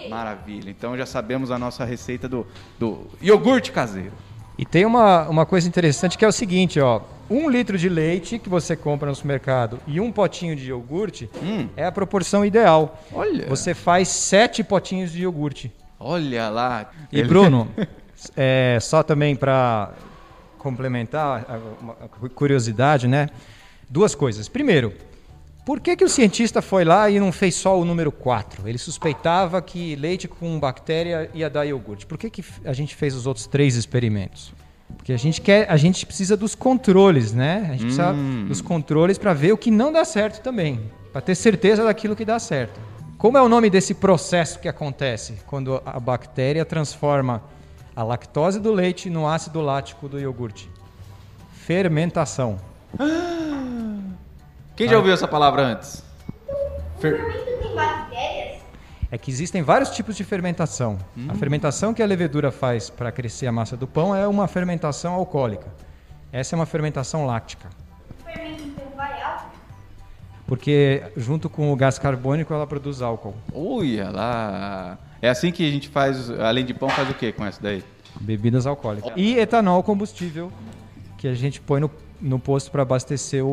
Maravilha. 0.08 0.70
Então 0.70 0.96
já 0.96 1.06
sabemos 1.06 1.50
a 1.50 1.58
nossa 1.58 1.84
receita 1.84 2.28
do, 2.28 2.46
do 2.78 3.06
iogurte 3.20 3.72
caseiro. 3.72 4.12
E 4.56 4.64
tem 4.64 4.84
uma, 4.84 5.28
uma 5.28 5.46
coisa 5.46 5.68
interessante 5.68 6.18
que 6.18 6.24
é 6.24 6.28
o 6.28 6.32
seguinte, 6.32 6.80
ó. 6.80 7.00
Um 7.30 7.48
litro 7.48 7.76
de 7.76 7.88
leite 7.88 8.38
que 8.38 8.48
você 8.48 8.74
compra 8.74 9.08
no 9.08 9.14
supermercado 9.14 9.78
e 9.86 10.00
um 10.00 10.10
potinho 10.10 10.56
de 10.56 10.68
iogurte 10.70 11.30
Hum. 11.42 11.68
é 11.76 11.84
a 11.84 11.92
proporção 11.92 12.44
ideal. 12.44 13.02
Olha. 13.12 13.46
Você 13.48 13.74
faz 13.74 14.08
sete 14.08 14.64
potinhos 14.64 15.12
de 15.12 15.22
iogurte. 15.22 15.70
Olha 16.00 16.48
lá. 16.48 16.90
E 17.12 17.22
Bruno, 17.22 17.68
é, 18.36 18.78
só 18.80 19.02
também 19.02 19.36
para 19.36 19.92
complementar 20.58 21.44
a, 21.48 22.04
a 22.04 22.28
curiosidade, 22.30 23.06
né? 23.06 23.28
Duas 23.88 24.14
coisas. 24.14 24.48
Primeiro, 24.48 24.92
por 25.68 25.80
que, 25.80 25.94
que 25.94 26.02
o 26.02 26.08
cientista 26.08 26.62
foi 26.62 26.82
lá 26.82 27.10
e 27.10 27.20
não 27.20 27.30
fez 27.30 27.54
só 27.54 27.78
o 27.78 27.84
número 27.84 28.10
4? 28.10 28.66
Ele 28.66 28.78
suspeitava 28.78 29.60
que 29.60 29.94
leite 29.96 30.26
com 30.26 30.58
bactéria 30.58 31.30
ia 31.34 31.50
dar 31.50 31.66
iogurte. 31.66 32.06
Por 32.06 32.16
que, 32.16 32.30
que 32.30 32.42
a 32.64 32.72
gente 32.72 32.96
fez 32.96 33.14
os 33.14 33.26
outros 33.26 33.46
três 33.46 33.76
experimentos? 33.76 34.54
Porque 34.96 35.12
a 35.12 35.18
gente 35.18 35.42
quer, 35.42 35.70
a 35.70 35.76
gente 35.76 36.06
precisa 36.06 36.38
dos 36.38 36.54
controles, 36.54 37.34
né? 37.34 37.66
A 37.68 37.72
gente 37.72 37.82
precisa 37.82 38.14
dos 38.48 38.62
controles 38.62 39.18
para 39.18 39.34
ver 39.34 39.52
o 39.52 39.58
que 39.58 39.70
não 39.70 39.92
dá 39.92 40.06
certo 40.06 40.40
também, 40.42 40.90
para 41.12 41.20
ter 41.20 41.34
certeza 41.34 41.84
daquilo 41.84 42.16
que 42.16 42.25
dá 42.25 42.38
certo. 42.38 42.80
Como 43.18 43.37
é 43.37 43.42
o 43.42 43.48
nome 43.48 43.68
desse 43.68 43.92
processo 43.92 44.58
que 44.60 44.68
acontece 44.68 45.34
quando 45.46 45.82
a 45.84 46.00
bactéria 46.00 46.64
transforma 46.64 47.42
a 47.94 48.02
lactose 48.02 48.58
do 48.58 48.72
leite 48.72 49.10
no 49.10 49.28
ácido 49.28 49.60
lático 49.60 50.08
do 50.08 50.18
iogurte? 50.18 50.70
Fermentação. 51.52 52.58
Quem 54.78 54.88
já 54.88 54.97
ouviu 54.97 55.12
essa 55.12 55.26
palavra 55.26 55.62
antes? 55.62 56.04
Fer- 57.00 57.16
fermento 57.16 57.62
tem 57.62 57.75
bactérias? 57.75 58.62
É 59.11 59.18
que 59.18 59.30
existem 59.30 59.61
vários 59.62 59.90
tipos 59.90 60.16
de 60.16 60.23
fermentação. 60.23 60.99
A 61.28 61.35
fermentação 61.35 61.92
que 61.92 62.02
a 62.02 62.06
levedura 62.06 62.50
faz 62.52 62.88
para 62.88 63.11
crescer 63.11 63.47
a 63.47 63.52
massa 63.52 63.76
do 63.76 63.87
pão 63.87 64.14
é 64.14 64.26
uma 64.28 64.47
fermentação 64.47 65.14
alcoólica. 65.14 65.66
Essa 66.32 66.54
é 66.54 66.56
uma 66.56 66.66
fermentação 66.66 67.26
láctica. 67.26 67.68
O 68.20 68.25
fermento 68.25 68.62
então 68.62 68.87
vai 68.97 69.20
alto? 69.20 69.47
porque 70.47 71.02
junto 71.16 71.50
com 71.50 71.73
o 71.73 71.76
gás 71.76 71.99
carbônico 71.99 72.54
ela 72.54 72.66
produz 72.66 73.02
álcool. 73.02 73.35
Olha 73.52 74.11
lá. 74.11 74.97
É 75.20 75.28
assim 75.28 75.50
que 75.50 75.66
a 75.68 75.70
gente 75.73 75.88
faz, 75.88 76.30
além 76.30 76.64
de 76.64 76.73
pão, 76.73 76.88
faz 76.88 77.11
o 77.11 77.14
que 77.14 77.32
com 77.32 77.44
essa 77.44 77.61
daí? 77.61 77.82
Bebidas 78.20 78.66
alcoólicas. 78.66 79.12
E 79.16 79.37
etanol 79.38 79.82
combustível 79.82 80.50
que 81.18 81.26
a 81.28 81.35
gente 81.35 81.61
põe 81.61 81.80
no, 81.80 81.90
no 82.20 82.38
posto 82.38 82.70
para 82.70 82.82
abastecer 82.82 83.44
o, 83.44 83.48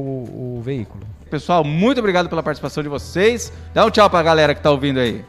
o 0.57 0.62
veículo. 0.63 1.03
Pessoal, 1.29 1.63
muito 1.63 2.00
obrigado 2.00 2.29
pela 2.29 2.41
participação 2.43 2.81
de 2.84 2.89
vocês. 2.89 3.51
Dá 3.74 3.86
um 3.86 3.89
tchau 3.91 4.10
pra 4.10 4.22
galera 4.24 4.53
que 4.55 4.62
tá 4.62 4.72
ouvindo 4.72 5.00
aí. 5.00 5.24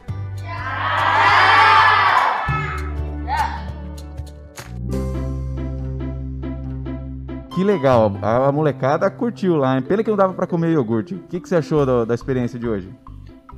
Que 7.53 7.63
legal, 7.63 8.19
a 8.21 8.51
molecada 8.51 9.09
curtiu 9.09 9.55
lá. 9.55 9.75
hein? 9.75 9.81
Pena 9.81 10.03
que 10.03 10.09
não 10.09 10.17
dava 10.17 10.33
pra 10.33 10.45
comer 10.45 10.71
iogurte. 10.73 11.15
O 11.15 11.19
que, 11.27 11.39
que 11.39 11.49
você 11.49 11.55
achou 11.55 11.85
do- 11.85 12.05
da 12.05 12.13
experiência 12.13 12.59
de 12.59 12.67
hoje? 12.67 12.89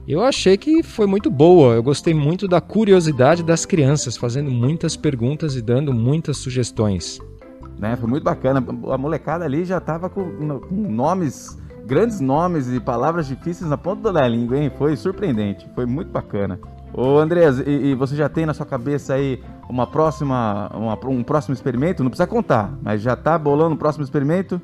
Eu 0.08 0.24
achei 0.24 0.58
que 0.58 0.82
foi 0.82 1.06
muito 1.06 1.30
boa. 1.30 1.74
Eu 1.76 1.84
gostei 1.84 2.14
muito 2.14 2.48
da 2.48 2.62
curiosidade 2.62 3.44
das 3.44 3.66
crianças, 3.66 4.16
fazendo 4.16 4.50
muitas 4.50 4.96
perguntas 4.96 5.56
e 5.56 5.62
dando 5.62 5.94
muitas 5.94 6.38
sugestões. 6.38 7.20
Né? 7.80 7.96
Foi 7.96 8.10
muito 8.10 8.24
bacana. 8.24 8.64
A 8.92 8.98
molecada 8.98 9.46
ali 9.46 9.64
já 9.66 9.80
tava 9.80 10.10
com, 10.10 10.24
com 10.60 10.76
nomes, 10.76 11.58
grandes 11.86 12.20
nomes 12.20 12.68
e 12.72 12.80
palavras 12.80 13.26
difíceis 13.28 13.70
na 13.70 13.78
ponta 13.78 14.12
da 14.12 14.28
língua, 14.28 14.58
hein? 14.58 14.70
Foi 14.78 14.96
surpreendente, 14.98 15.66
foi 15.74 15.86
muito 15.86 16.12
bacana. 16.12 16.60
Ô 16.94 17.18
Andrés, 17.20 17.60
e, 17.60 17.70
e 17.92 17.96
você 17.96 18.16
já 18.16 18.28
tem 18.28 18.46
na 18.46 18.54
sua 18.54 18.66
cabeça 18.66 19.14
aí 19.14 19.42
uma 19.70 19.88
próxima, 19.88 20.70
uma- 20.74 20.98
um 21.08 21.24
próximo 21.24 21.54
experimento? 21.54 22.04
Não 22.04 22.10
precisa 22.10 22.28
contar, 22.28 22.74
mas 22.84 23.02
já 23.02 23.16
tá 23.16 23.38
bolando 23.38 23.76
o 23.76 23.78
próximo 23.78 24.04
experimento? 24.04 24.60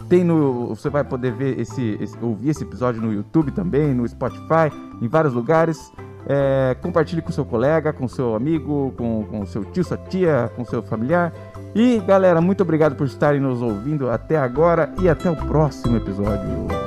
Tem 0.08 0.22
no, 0.24 0.74
você 0.74 0.90
vai 0.90 1.04
poder 1.04 1.32
ver 1.32 1.58
esse, 1.60 1.96
esse- 2.00 2.18
ouvir 2.20 2.50
esse 2.50 2.64
episódio 2.64 3.00
no 3.00 3.12
YouTube 3.12 3.50
também, 3.52 3.94
no 3.94 4.06
Spotify, 4.06 4.70
em 5.00 5.08
vários 5.08 5.32
lugares. 5.32 5.92
É, 6.28 6.76
compartilhe 6.82 7.22
com 7.22 7.30
seu 7.30 7.44
colega, 7.44 7.92
com 7.92 8.08
seu 8.08 8.34
amigo, 8.34 8.92
com, 8.96 9.24
com 9.24 9.46
seu 9.46 9.64
tio, 9.64 9.84
sua 9.84 9.96
tia, 9.96 10.50
com 10.56 10.64
seu 10.64 10.82
familiar. 10.82 11.32
E 11.74 12.00
galera, 12.00 12.40
muito 12.40 12.62
obrigado 12.62 12.96
por 12.96 13.06
estarem 13.06 13.40
nos 13.40 13.62
ouvindo 13.62 14.10
até 14.10 14.36
agora 14.36 14.92
e 15.00 15.08
até 15.08 15.30
o 15.30 15.36
próximo 15.36 15.96
episódio. 15.96 16.85